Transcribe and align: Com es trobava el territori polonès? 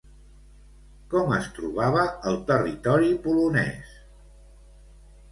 Com 1.09 1.33
es 1.35 1.49
trobava 1.57 2.05
el 2.31 2.39
territori 2.47 3.11
polonès? 3.27 3.93